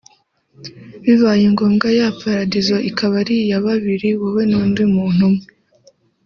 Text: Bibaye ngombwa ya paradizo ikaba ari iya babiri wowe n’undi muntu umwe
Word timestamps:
Bibaye 1.03 1.45
ngombwa 1.53 1.87
ya 1.99 2.07
paradizo 2.19 2.75
ikaba 2.89 3.15
ari 3.21 3.35
iya 3.45 3.57
babiri 3.65 4.09
wowe 4.19 4.43
n’undi 4.49 4.83
muntu 4.93 5.21
umwe 5.27 5.45